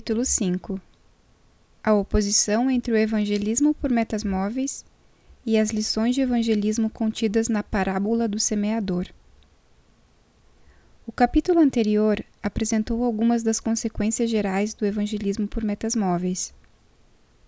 Capítulo 0.00 0.24
5 0.24 0.80
A 1.84 1.92
oposição 1.92 2.70
entre 2.70 2.90
o 2.90 2.96
evangelismo 2.96 3.74
por 3.74 3.90
metas 3.90 4.24
móveis 4.24 4.82
e 5.44 5.58
as 5.58 5.68
lições 5.72 6.14
de 6.14 6.22
evangelismo 6.22 6.88
contidas 6.88 7.50
na 7.50 7.62
parábola 7.62 8.26
do 8.26 8.40
semeador. 8.40 9.08
O 11.06 11.12
capítulo 11.12 11.60
anterior 11.60 12.24
apresentou 12.42 13.04
algumas 13.04 13.42
das 13.42 13.60
consequências 13.60 14.30
gerais 14.30 14.72
do 14.72 14.86
evangelismo 14.86 15.46
por 15.46 15.62
metas 15.62 15.94
móveis. 15.94 16.54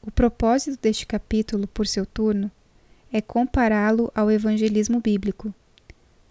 O 0.03 0.11
propósito 0.11 0.79
deste 0.83 1.07
capítulo, 1.07 1.67
por 1.67 1.87
seu 1.87 2.05
turno, 2.05 2.51
é 3.11 3.23
compará-lo 3.23 4.13
ao 4.15 4.31
evangelismo 4.31 5.01
bíblico, 5.01 5.55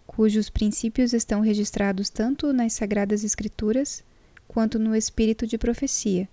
cujos 0.06 0.52
princípios 0.52 1.14
estão 1.14 1.42
registrados 1.42 2.12
tanto 2.12 2.54
nas 2.54 2.74
Sagradas 2.74 3.24
Escrituras 3.24 4.04
quanto 4.52 4.78
no 4.78 4.94
espírito 4.94 5.48
de 5.48 5.58
profecia, 5.58 6.28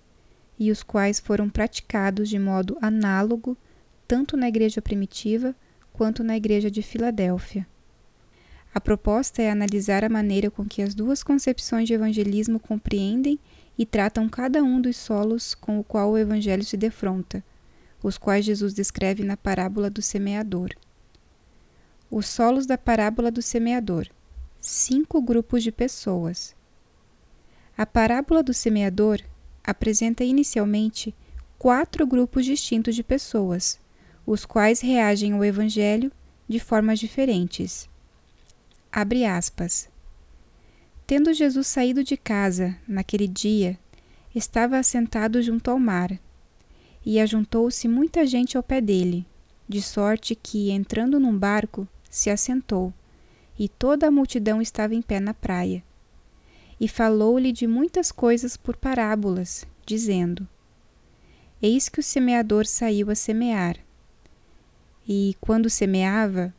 e 0.59 0.71
os 0.71 0.83
quais 0.83 1.21
foram 1.21 1.49
praticados 1.49 2.27
de 2.27 2.37
modo 2.37 2.77
análogo 2.81 3.57
tanto 4.05 4.35
na 4.35 4.49
igreja 4.49 4.81
primitiva 4.81 5.55
quanto 5.93 6.21
na 6.21 6.35
igreja 6.35 6.69
de 6.69 6.81
Filadélfia. 6.81 7.65
A 8.75 8.81
proposta 8.81 9.41
é 9.41 9.49
analisar 9.49 10.03
a 10.03 10.09
maneira 10.09 10.51
com 10.51 10.65
que 10.65 10.81
as 10.81 10.93
duas 10.93 11.23
concepções 11.23 11.87
de 11.87 11.93
evangelismo 11.93 12.59
compreendem 12.59 13.39
e 13.77 13.85
tratam 13.85 14.27
cada 14.27 14.61
um 14.61 14.81
dos 14.81 14.97
solos 14.97 15.55
com 15.55 15.79
o 15.79 15.83
qual 15.83 16.11
o 16.11 16.17
evangelho 16.17 16.65
se 16.65 16.75
defronta, 16.75 17.41
os 18.03 18.17
quais 18.17 18.43
Jesus 18.43 18.73
descreve 18.73 19.23
na 19.23 19.37
parábola 19.37 19.89
do 19.89 20.01
semeador. 20.01 20.71
Os 22.11 22.27
solos 22.27 22.65
da 22.65 22.77
parábola 22.77 23.31
do 23.31 23.41
semeador. 23.41 24.09
Cinco 24.59 25.21
grupos 25.21 25.63
de 25.63 25.71
pessoas. 25.71 26.58
A 27.79 27.85
parábola 27.85 28.43
do 28.43 28.53
semeador 28.53 29.21
apresenta 29.63 30.21
inicialmente 30.25 31.15
quatro 31.57 32.05
grupos 32.05 32.43
distintos 32.43 32.93
de 32.93 33.01
pessoas, 33.01 33.79
os 34.27 34.43
quais 34.43 34.81
reagem 34.81 35.31
ao 35.31 35.45
Evangelho 35.45 36.11
de 36.45 36.59
formas 36.59 36.99
diferentes. 36.99 37.87
Abre 38.91 39.23
aspas. 39.23 39.87
Tendo 41.07 41.33
Jesus 41.33 41.67
saído 41.67 42.03
de 42.03 42.17
casa 42.17 42.75
naquele 42.85 43.29
dia, 43.29 43.79
estava 44.35 44.77
assentado 44.77 45.41
junto 45.41 45.71
ao 45.71 45.79
mar, 45.79 46.19
e 47.05 47.17
ajuntou-se 47.17 47.87
muita 47.87 48.27
gente 48.27 48.57
ao 48.57 48.61
pé 48.61 48.81
dele, 48.81 49.25
de 49.69 49.81
sorte 49.81 50.35
que, 50.35 50.69
entrando 50.69 51.17
num 51.17 51.39
barco, 51.39 51.87
se 52.09 52.29
assentou, 52.29 52.93
e 53.57 53.69
toda 53.69 54.05
a 54.05 54.11
multidão 54.11 54.61
estava 54.61 54.93
em 54.93 55.01
pé 55.01 55.21
na 55.21 55.33
praia 55.33 55.81
e 56.79 56.87
falou-lhe 56.87 57.51
de 57.51 57.67
muitas 57.67 58.11
coisas 58.11 58.55
por 58.55 58.77
parábolas, 58.77 59.65
dizendo: 59.85 60.47
Eis 61.61 61.89
que 61.89 61.99
o 61.99 62.03
semeador 62.03 62.65
saiu 62.65 63.11
a 63.11 63.15
semear. 63.15 63.77
E, 65.07 65.35
quando 65.41 65.69
semeava, 65.69 66.53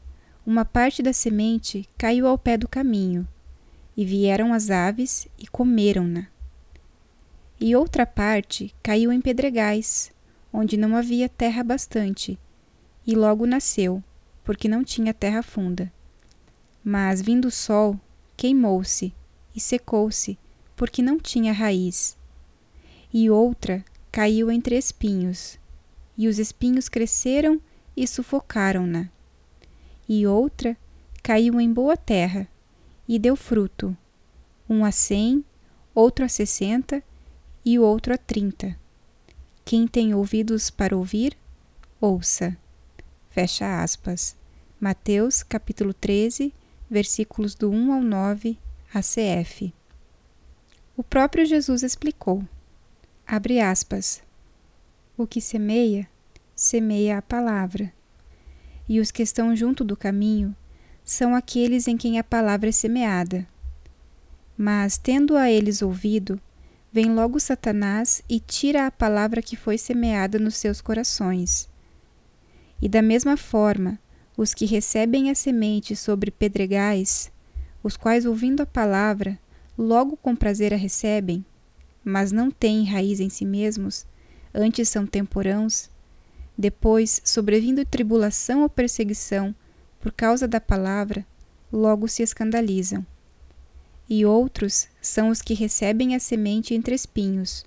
uma 0.45 0.65
parte 0.65 1.03
da 1.03 1.13
semente 1.13 1.89
caiu 1.97 2.27
ao 2.27 2.37
pé 2.37 2.57
do 2.59 2.69
caminho, 2.69 3.27
e 3.97 4.05
vieram 4.05 4.53
as 4.53 4.71
aves 4.71 5.29
e 5.39 5.47
comeram-na. 5.47 6.27
E 7.61 7.77
outra 7.77 8.07
parte 8.07 8.75
caiu 8.83 9.13
em 9.13 9.21
pedregais, 9.21 10.11
onde 10.53 10.77
não 10.77 10.97
havia 10.97 11.29
terra 11.29 11.63
bastante, 11.63 12.39
e 13.07 13.15
logo 13.15 13.47
nasceu, 13.47 14.03
porque 14.45 14.69
não 14.69 14.83
tinha 14.83 15.15
terra 15.15 15.43
funda. 15.43 15.93
Mas, 16.83 17.21
vindo 17.21 17.49
o 17.49 17.51
sol, 17.51 17.99
queimou-se, 18.37 19.15
secou-se, 19.61 20.39
porque 20.75 21.03
não 21.03 21.19
tinha 21.19 21.53
raiz. 21.53 22.17
E 23.13 23.29
outra 23.29 23.85
caiu 24.11 24.51
entre 24.51 24.77
espinhos, 24.77 25.59
e 26.17 26.27
os 26.27 26.39
espinhos 26.39 26.89
cresceram 26.89 27.61
e 27.97 28.07
sufocaram-na. 28.07 29.11
E 30.09 30.27
outra 30.27 30.77
caiu 31.23 31.61
em 31.61 31.73
boa 31.73 31.97
terra, 31.97 32.49
e 33.07 33.19
deu 33.19 33.37
fruto, 33.37 33.97
um 34.69 34.85
a 34.85 34.91
cem, 34.91 35.45
outro 35.95 36.25
a 36.25 36.29
sessenta 36.29 37.03
e 37.65 37.79
o 37.79 37.83
outro 37.83 38.15
a 38.15 38.17
trinta. 38.17 38.77
Quem 39.65 39.87
tem 39.87 40.15
ouvidos 40.15 40.71
para 40.71 40.97
ouvir, 40.97 41.37
ouça. 42.01 42.57
Fecha 43.29 43.83
aspas. 43.83 44.37
Mateus 44.81 45.43
capítulo 45.43 45.93
13, 45.93 46.55
versículos 46.91 47.55
do 47.55 47.71
1 47.71 47.93
ao 47.93 48.01
9 48.01 48.59
ACF. 48.93 49.73
O 50.97 51.05
próprio 51.05 51.47
Jesus 51.47 51.85
explicou, 51.85 52.43
abre 53.25 53.61
aspas, 53.61 54.21
o 55.17 55.29
que 55.29 55.41
semeia, 55.41 56.09
semeia 56.57 57.19
a 57.19 57.23
palavra, 57.23 57.93
e 58.89 58.99
os 58.99 59.13
que 59.13 59.23
estão 59.23 59.55
junto 59.55 59.85
do 59.85 59.97
caminho 59.97 60.57
são 61.05 61.37
aqueles 61.37 61.87
em 61.87 61.97
quem 61.97 62.19
a 62.19 62.25
palavra 62.25 62.71
é 62.71 62.73
semeada. 62.73 63.47
Mas, 64.59 64.99
tendo 64.99 65.37
a 65.37 65.49
eles 65.49 65.83
ouvido, 65.83 66.41
vem 66.93 67.15
logo 67.15 67.39
Satanás 67.39 68.25
e 68.29 68.41
tira 68.41 68.89
a 68.89 68.91
palavra 68.91 69.41
que 69.41 69.55
foi 69.55 69.79
semeada 69.79 70.37
nos 70.37 70.57
seus 70.57 70.81
corações. 70.81 71.69
E 72.83 72.89
da 72.89 73.03
mesma 73.03 73.37
forma, 73.37 74.01
os 74.37 74.53
que 74.53 74.67
recebem 74.67 75.31
a 75.31 75.35
semente 75.37 75.95
sobre 75.95 76.33
pedregais 76.33 77.31
os 77.83 77.97
quais, 77.97 78.27
ouvindo 78.27 78.63
a 78.63 78.67
palavra, 78.67 79.39
logo 79.77 80.17
com 80.17 80.37
prazer 80.37 80.75
a 80.75 80.77
recebem, 80.77 81.45
mas 82.05 82.33
não 82.33 82.51
têm 82.51 82.85
raiz 82.85 83.21
em 83.21 83.29
si 83.29 83.45
mesmos, 83.45 84.07
antes 84.55 84.89
são 84.89 85.07
temporãos, 85.07 85.91
depois, 86.57 87.23
sobrevindo 87.25 87.85
tribulação 87.87 88.63
ou 88.63 88.69
perseguição 88.69 89.55
por 89.99 90.13
causa 90.13 90.47
da 90.47 90.61
palavra, 90.61 91.25
logo 91.73 92.07
se 92.07 92.23
escandalizam. 92.23 93.07
E 94.09 94.27
outros 94.27 94.89
são 95.01 95.31
os 95.31 95.41
que 95.41 95.55
recebem 95.55 96.15
a 96.15 96.21
semente 96.21 96.75
entre 96.75 96.95
espinhos, 96.95 97.65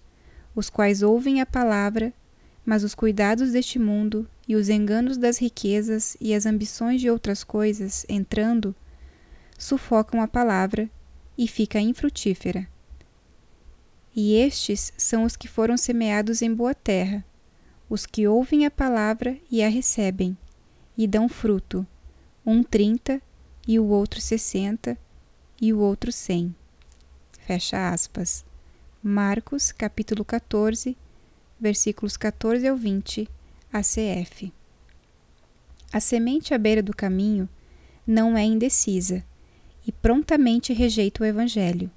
os 0.55 0.69
quais 0.69 1.01
ouvem 1.01 1.41
a 1.41 1.45
palavra, 1.45 2.13
mas 2.65 2.83
os 2.83 2.93
cuidados 2.93 3.53
deste 3.53 3.79
mundo 3.79 4.27
e 4.47 4.55
os 4.55 4.69
enganos 4.69 5.17
das 5.17 5.37
riquezas 5.39 6.15
e 6.19 6.33
as 6.33 6.45
ambições 6.45 7.01
de 7.01 7.09
outras 7.09 7.43
coisas, 7.43 8.05
entrando, 8.07 8.75
sufocam 9.63 10.21
a 10.21 10.27
palavra 10.27 10.89
e 11.37 11.47
fica 11.47 11.79
infrutífera. 11.79 12.67
E 14.15 14.35
estes 14.35 14.93
são 14.97 15.23
os 15.23 15.35
que 15.35 15.47
foram 15.47 15.75
semeados 15.77 16.41
em 16.41 16.53
boa 16.53 16.75
terra, 16.75 17.25
os 17.89 18.05
que 18.05 18.27
ouvem 18.27 18.65
a 18.65 18.71
palavra 18.71 19.37
e 19.49 19.63
a 19.63 19.69
recebem, 19.69 20.37
e 20.97 21.07
dão 21.07 21.27
fruto, 21.27 21.85
um 22.45 22.61
trinta, 22.61 23.21
e 23.67 23.79
o 23.79 23.85
outro 23.85 24.19
sessenta, 24.19 24.97
e 25.59 25.71
o 25.71 25.79
outro 25.79 26.11
cem. 26.11 26.53
Fecha 27.39 27.89
aspas. 27.89 28.45
Marcos, 29.01 29.71
capítulo 29.71 30.23
14, 30.23 30.97
versículos 31.59 32.17
14 32.17 32.67
ao 32.67 32.75
20, 32.75 33.27
ACF. 33.71 34.53
A 35.91 35.99
semente 35.99 36.53
à 36.53 36.57
beira 36.57 36.83
do 36.83 36.95
caminho 36.95 37.47
não 38.05 38.37
é 38.37 38.43
indecisa, 38.43 39.23
e 39.85 39.91
prontamente 39.91 40.73
rejeita 40.73 41.23
o 41.23 41.25
Evangelho. 41.25 41.91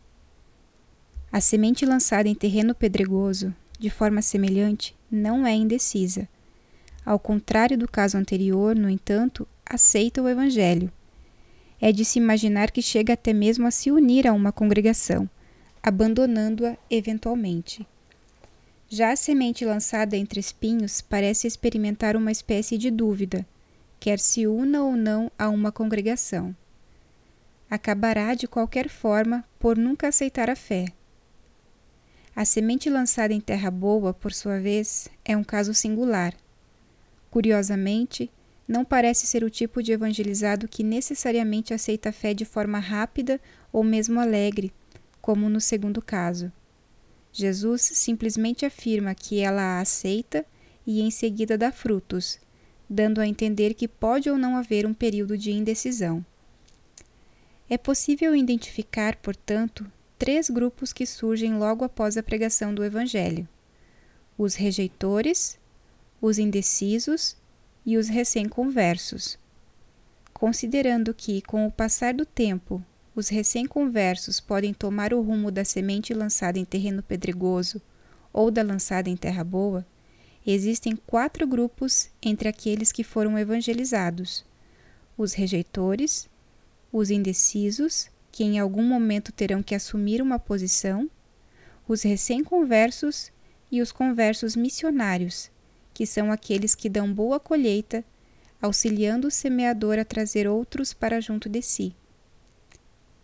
A 1.31 1.41
semente 1.41 1.85
lançada 1.85 2.29
em 2.29 2.35
terreno 2.35 2.75
pedregoso, 2.75 3.55
de 3.79 3.91
forma 3.91 4.23
semelhante, 4.23 4.97
não 5.11 5.47
é 5.47 5.55
indecisa. 5.55 6.29
Ao 7.05 7.19
contrário 7.19 7.79
do 7.79 7.87
caso 7.87 8.17
anterior, 8.17 8.75
no 8.75 8.91
entanto, 8.91 9.47
aceita 9.65 10.23
o 10.23 10.29
Evangelho. 10.29 10.91
É 11.81 11.93
de 11.93 12.05
se 12.05 12.19
imaginar 12.19 12.71
que 12.71 12.83
chega 12.83 13.13
até 13.13 13.33
mesmo 13.33 13.67
a 13.67 13.71
se 13.71 13.91
unir 13.91 14.27
a 14.27 14.33
uma 14.33 14.51
congregação, 14.51 15.29
abandonando-a 15.83 16.77
eventualmente. 16.91 17.87
Já 18.89 19.13
a 19.13 19.17
semente 19.17 19.65
lançada 19.65 20.17
entre 20.17 20.41
espinhos 20.41 21.01
parece 21.01 21.47
experimentar 21.47 22.17
uma 22.17 22.33
espécie 22.33 22.79
de 22.79 22.91
dúvida, 22.91 23.47
quer 24.01 24.19
se 24.19 24.47
una 24.47 24.83
ou 24.83 24.97
não 24.97 25.31
a 25.39 25.49
uma 25.49 25.71
congregação 25.71 26.57
acabará 27.71 28.35
de 28.35 28.47
qualquer 28.47 28.89
forma 28.89 29.45
por 29.59 29.77
nunca 29.77 30.09
aceitar 30.09 30.49
a 30.49 30.57
fé. 30.57 30.87
A 32.35 32.45
semente 32.45 32.91
lançada 32.91 33.33
em 33.33 33.41
terra 33.41 33.71
boa, 33.71 34.13
por 34.13 34.33
sua 34.33 34.61
vez, 34.61 35.09
é 35.25 35.37
um 35.37 35.43
caso 35.43 35.73
singular. 35.73 36.35
Curiosamente, 37.31 38.31
não 38.69 38.85
parece 38.85 39.27
ser 39.27 39.45
o 39.45 39.51
tipo 39.51 39.83
de 39.83 39.93
evangelizado 39.93 40.69
que 40.69 40.83
necessariamente 40.83 41.73
aceita 41.73 42.11
a 42.11 42.13
fé 42.13 42.35
de 42.35 42.45
forma 42.45 42.79
rápida 42.79 43.41
ou 43.73 43.83
mesmo 43.83 44.21
alegre, 44.21 44.73
como 45.21 45.49
no 45.49 45.61
segundo 45.61 46.03
caso. 46.03 46.53
Jesus 47.33 47.83
simplesmente 47.83 48.65
afirma 48.65 49.15
que 49.15 49.41
ela 49.41 49.63
a 49.63 49.81
aceita 49.81 50.45
e 50.87 51.01
em 51.01 51.11
seguida 51.11 51.57
dá 51.59 51.71
frutos, 51.71 52.39
dando 52.89 53.21
a 53.21 53.27
entender 53.27 53.75
que 53.75 53.89
pode 53.89 54.31
ou 54.31 54.39
não 54.39 54.57
haver 54.57 54.87
um 54.87 54.95
período 54.95 55.37
de 55.37 55.53
indecisão. 55.53 56.25
É 57.69 57.77
possível 57.77 58.35
identificar, 58.37 59.17
portanto, 59.17 59.91
três 60.19 60.49
grupos 60.49 60.93
que 60.93 61.05
surgem 61.05 61.59
logo 61.59 61.85
após 61.85 62.17
a 62.17 62.23
pregação 62.23 62.75
do 62.75 62.85
Evangelho. 62.85 63.49
os 64.39 64.55
rejeitores, 64.55 65.59
os 66.21 66.39
indecisos 66.39 67.37
e 67.85 67.97
os 67.97 68.09
recém-conversos. 68.09 69.39
Considerando 70.33 71.15
que, 71.15 71.41
com 71.41 71.67
o 71.67 71.73
passar 71.73 72.13
do 72.13 72.27
tempo, 72.27 72.85
os 73.15 73.29
recém-conversos 73.29 74.39
podem 74.39 74.75
tomar 74.75 75.15
o 75.15 75.23
rumo 75.23 75.51
da 75.51 75.65
semente 75.65 76.13
lançada 76.13 76.59
em 76.59 76.65
terreno 76.65 77.03
pedregoso 77.03 77.81
ou 78.33 78.51
da 78.51 78.63
lançada 78.63 79.09
em 79.09 79.17
terra 79.17 79.43
boa, 79.43 79.87
existem 80.47 80.95
quatro 80.95 81.47
grupos 81.47 82.11
entre 82.23 82.49
aqueles 82.49 82.93
que 82.93 83.03
foram 83.03 83.39
evangelizados: 83.39 84.45
os 85.17 85.33
rejeitores, 85.33 86.29
os 86.97 87.11
indecisos, 87.11 88.09
que 88.33 88.43
em 88.43 88.59
algum 88.59 88.83
momento 88.83 89.31
terão 89.31 89.63
que 89.63 89.75
assumir 89.75 90.23
uma 90.23 90.39
posição, 90.39 91.11
os 91.87 92.03
recém-conversos 92.03 93.31
e 93.71 93.83
os 93.83 93.93
conversos 93.93 94.57
missionários, 94.57 95.51
que 95.93 96.07
são 96.07 96.33
aqueles 96.33 96.75
que 96.75 96.89
dão 96.89 97.13
boa 97.13 97.39
colheita, 97.39 98.03
auxiliando 98.63 99.29
o 99.29 99.31
semeador 99.31 99.99
a 99.99 100.05
trazer 100.07 100.49
outros 100.49 100.95
para 100.95 101.21
junto 101.21 101.51
de 101.51 101.61
si. 101.61 101.95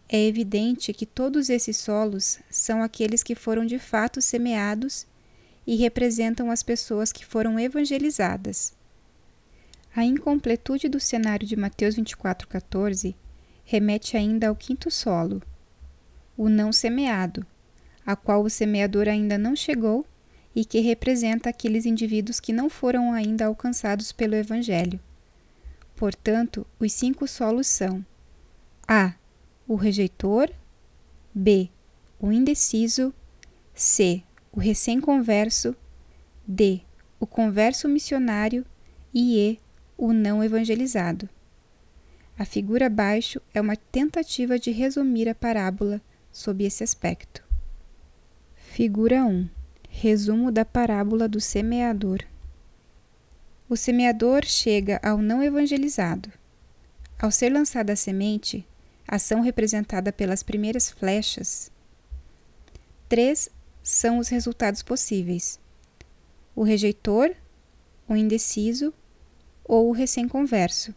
É 0.06 0.22
evidente 0.22 0.92
que 0.92 1.06
todos 1.06 1.48
esses 1.48 1.78
solos 1.78 2.40
são 2.50 2.82
aqueles 2.82 3.22
que 3.22 3.34
foram 3.34 3.64
de 3.64 3.78
fato 3.78 4.20
semeados 4.20 5.06
e 5.66 5.76
representam 5.76 6.50
as 6.50 6.62
pessoas 6.62 7.10
que 7.10 7.24
foram 7.24 7.58
evangelizadas. 7.58 8.74
A 9.96 10.04
incompletude 10.04 10.90
do 10.90 11.00
cenário 11.00 11.46
de 11.46 11.56
Mateus 11.56 11.96
24,14 11.96 13.14
remete 13.64 14.16
ainda 14.16 14.48
ao 14.48 14.56
quinto 14.56 14.90
solo, 14.90 15.42
o 16.36 16.48
não 16.48 16.72
semeado, 16.72 17.46
a 18.04 18.16
qual 18.16 18.42
o 18.42 18.50
semeador 18.50 19.08
ainda 19.08 19.38
não 19.38 19.54
chegou 19.54 20.04
e 20.54 20.64
que 20.64 20.80
representa 20.80 21.48
aqueles 21.48 21.86
indivíduos 21.86 22.40
que 22.40 22.52
não 22.52 22.68
foram 22.68 23.12
ainda 23.12 23.46
alcançados 23.46 24.12
pelo 24.12 24.34
Evangelho. 24.34 25.00
Portanto, 25.96 26.66
os 26.78 26.92
cinco 26.92 27.26
solos 27.26 27.66
são: 27.66 28.04
A 28.86 29.14
o 29.66 29.74
rejeitor, 29.74 30.50
B, 31.34 31.70
o 32.20 32.30
indeciso, 32.30 33.14
C, 33.74 34.22
o 34.52 34.60
recém-converso, 34.60 35.74
D, 36.46 36.82
o 37.18 37.26
converso 37.26 37.88
missionário 37.88 38.66
e 39.14 39.38
E, 39.38 39.60
o 39.96 40.12
não 40.12 40.42
evangelizado. 40.42 41.28
A 42.38 42.44
figura 42.44 42.86
abaixo 42.86 43.40
é 43.52 43.60
uma 43.60 43.76
tentativa 43.76 44.58
de 44.58 44.70
resumir 44.70 45.28
a 45.28 45.34
parábola 45.34 46.00
sob 46.32 46.64
esse 46.64 46.82
aspecto. 46.82 47.44
Figura 48.54 49.24
1. 49.24 49.48
Resumo 49.88 50.50
da 50.50 50.64
parábola 50.64 51.28
do 51.28 51.40
semeador. 51.40 52.20
O 53.68 53.76
semeador 53.76 54.44
chega 54.46 54.98
ao 55.02 55.18
não 55.18 55.42
evangelizado. 55.42 56.32
Ao 57.18 57.30
ser 57.30 57.52
lançada 57.52 57.92
a 57.92 57.96
semente, 57.96 58.66
ação 59.06 59.42
representada 59.42 60.10
pelas 60.10 60.42
primeiras 60.42 60.90
flechas, 60.90 61.70
três 63.08 63.50
são 63.82 64.18
os 64.18 64.28
resultados 64.28 64.82
possíveis: 64.82 65.60
o 66.56 66.62
rejeitor, 66.62 67.34
o 68.08 68.16
indeciso 68.16 68.92
ou 69.64 69.90
o 69.90 69.92
recém-converso. 69.92 70.94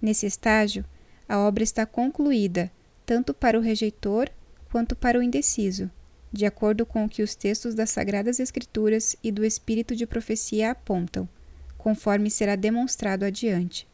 Nesse 0.00 0.26
estágio, 0.26 0.84
a 1.28 1.38
obra 1.38 1.62
está 1.62 1.84
concluída 1.86 2.70
tanto 3.04 3.34
para 3.34 3.58
o 3.58 3.62
rejeitor 3.62 4.30
quanto 4.70 4.94
para 4.94 5.18
o 5.18 5.22
indeciso, 5.22 5.90
de 6.32 6.46
acordo 6.46 6.86
com 6.86 7.04
o 7.04 7.08
que 7.08 7.22
os 7.22 7.34
textos 7.34 7.74
das 7.74 7.90
Sagradas 7.90 8.38
Escrituras 8.38 9.16
e 9.22 9.32
do 9.32 9.44
Espírito 9.44 9.96
de 9.96 10.06
Profecia 10.06 10.70
apontam, 10.70 11.28
conforme 11.76 12.30
será 12.30 12.54
demonstrado 12.54 13.24
adiante. 13.24 13.88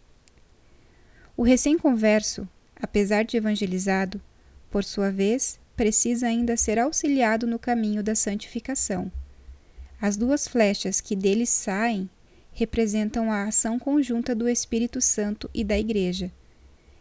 O 1.36 1.42
recém-converso 1.42 2.46
apesar 2.80 3.24
de 3.24 3.36
evangelizado, 3.36 4.20
por 4.70 4.84
sua 4.84 5.10
vez, 5.10 5.58
precisa 5.74 6.26
ainda 6.26 6.56
ser 6.56 6.78
auxiliado 6.78 7.46
no 7.46 7.58
caminho 7.58 8.02
da 8.02 8.14
santificação. 8.14 9.10
As 10.00 10.16
duas 10.16 10.46
flechas 10.46 11.00
que 11.00 11.16
dele 11.16 11.46
saem 11.46 12.08
representam 12.56 13.30
a 13.30 13.42
ação 13.42 13.78
conjunta 13.78 14.34
do 14.34 14.48
Espírito 14.48 14.98
Santo 14.98 15.50
e 15.52 15.62
da 15.62 15.78
Igreja, 15.78 16.32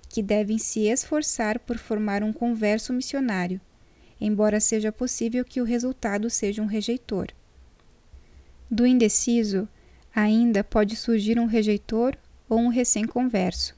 que 0.09 0.21
devem 0.21 0.57
se 0.57 0.81
esforçar 0.81 1.59
por 1.59 1.77
formar 1.77 2.23
um 2.23 2.33
converso 2.33 2.91
missionário, 2.91 3.61
embora 4.19 4.59
seja 4.59 4.91
possível 4.91 5.45
que 5.45 5.61
o 5.61 5.63
resultado 5.63 6.29
seja 6.29 6.61
um 6.61 6.65
rejeitor. 6.65 7.29
Do 8.69 8.85
indeciso, 8.85 9.65
ainda 10.13 10.61
pode 10.61 10.97
surgir 10.97 11.39
um 11.39 11.45
rejeitor 11.45 12.17
ou 12.49 12.59
um 12.59 12.67
recém-converso. 12.67 13.77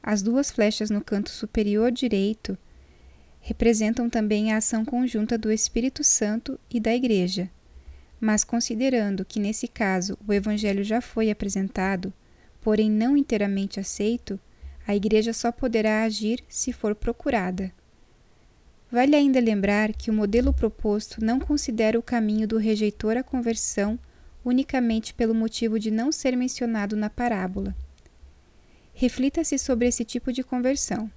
As 0.00 0.22
duas 0.22 0.52
flechas 0.52 0.88
no 0.88 1.02
canto 1.02 1.30
superior 1.30 1.90
direito 1.90 2.56
representam 3.40 4.08
também 4.08 4.52
a 4.52 4.58
ação 4.58 4.84
conjunta 4.84 5.36
do 5.36 5.50
Espírito 5.50 6.04
Santo 6.04 6.60
e 6.70 6.78
da 6.78 6.94
Igreja. 6.94 7.50
Mas 8.24 8.44
considerando 8.44 9.24
que 9.24 9.40
nesse 9.40 9.66
caso 9.66 10.16
o 10.24 10.32
Evangelho 10.32 10.84
já 10.84 11.00
foi 11.00 11.28
apresentado, 11.28 12.12
porém 12.60 12.88
não 12.88 13.16
inteiramente 13.16 13.80
aceito, 13.80 14.38
a 14.86 14.94
Igreja 14.94 15.32
só 15.32 15.50
poderá 15.50 16.04
agir 16.04 16.38
se 16.48 16.72
for 16.72 16.94
procurada. 16.94 17.72
Vale 18.92 19.16
ainda 19.16 19.40
lembrar 19.40 19.92
que 19.92 20.08
o 20.08 20.14
modelo 20.14 20.54
proposto 20.54 21.24
não 21.24 21.40
considera 21.40 21.98
o 21.98 22.02
caminho 22.02 22.46
do 22.46 22.58
rejeitor 22.58 23.16
à 23.16 23.24
conversão 23.24 23.98
unicamente 24.44 25.12
pelo 25.12 25.34
motivo 25.34 25.76
de 25.76 25.90
não 25.90 26.12
ser 26.12 26.36
mencionado 26.36 26.94
na 26.94 27.10
parábola. 27.10 27.74
Reflita-se 28.94 29.58
sobre 29.58 29.88
esse 29.88 30.04
tipo 30.04 30.32
de 30.32 30.44
conversão. 30.44 31.10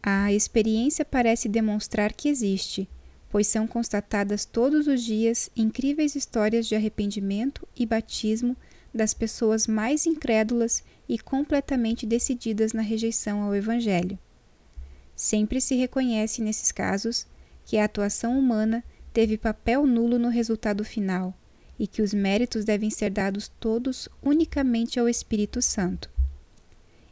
A 0.00 0.32
experiência 0.32 1.04
parece 1.04 1.48
demonstrar 1.48 2.12
que 2.12 2.28
existe, 2.28 2.88
pois 3.34 3.48
são 3.48 3.66
constatadas 3.66 4.44
todos 4.44 4.86
os 4.86 5.02
dias 5.02 5.50
incríveis 5.56 6.14
histórias 6.14 6.68
de 6.68 6.76
arrependimento 6.76 7.66
e 7.76 7.84
batismo 7.84 8.56
das 8.94 9.12
pessoas 9.12 9.66
mais 9.66 10.06
incrédulas 10.06 10.84
e 11.08 11.18
completamente 11.18 12.06
decididas 12.06 12.72
na 12.72 12.80
rejeição 12.80 13.42
ao 13.42 13.52
Evangelho. 13.52 14.16
Sempre 15.16 15.60
se 15.60 15.74
reconhece 15.74 16.40
nesses 16.42 16.70
casos 16.70 17.26
que 17.64 17.76
a 17.76 17.86
atuação 17.86 18.38
humana 18.38 18.84
teve 19.12 19.36
papel 19.36 19.84
nulo 19.84 20.16
no 20.16 20.28
resultado 20.28 20.84
final 20.84 21.34
e 21.76 21.88
que 21.88 22.02
os 22.02 22.14
méritos 22.14 22.64
devem 22.64 22.88
ser 22.88 23.10
dados 23.10 23.50
todos 23.58 24.08
unicamente 24.22 25.00
ao 25.00 25.08
Espírito 25.08 25.60
Santo. 25.60 26.08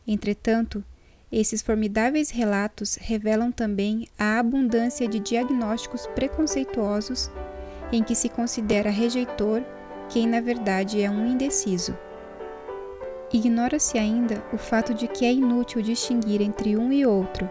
Entretanto, 0.07 0.85
esses 1.33 1.63
formidáveis 1.63 2.31
relatos 2.31 2.97
revelam 3.01 3.51
também 3.51 4.07
a 4.19 4.39
abundância 4.39 5.09
de 5.09 5.19
diagnósticos 5.19 6.07
preconceituosos 6.09 7.31
em 7.91 8.03
que 8.03 8.15
se 8.15 8.29
considera 8.29 8.91
rejeitor 8.91 9.63
quem 10.09 10.27
na 10.27 10.41
verdade 10.41 11.03
é 11.03 11.11
um 11.11 11.27
indeciso. 11.27 11.97
Ignora-se 13.33 13.99
ainda 13.99 14.45
o 14.53 14.59
fato 14.59 14.93
de 14.93 15.09
que 15.09 15.25
é 15.25 15.33
inútil 15.33 15.81
distinguir 15.81 16.43
entre 16.43 16.77
um 16.77 16.93
e 16.93 17.07
outro, 17.07 17.49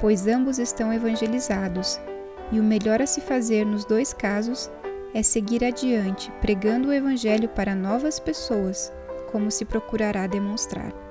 pois 0.00 0.26
ambos 0.26 0.58
estão 0.58 0.92
evangelizados, 0.92 2.00
e 2.50 2.58
o 2.58 2.62
melhor 2.62 3.00
a 3.00 3.06
se 3.06 3.20
fazer 3.20 3.64
nos 3.64 3.84
dois 3.84 4.12
casos 4.12 4.68
é 5.14 5.22
seguir 5.22 5.64
adiante 5.64 6.32
pregando 6.40 6.88
o 6.88 6.92
Evangelho 6.92 7.48
para 7.48 7.74
novas 7.74 8.18
pessoas, 8.18 8.92
como 9.30 9.50
se 9.50 9.64
procurará 9.64 10.26
demonstrar. 10.26 11.01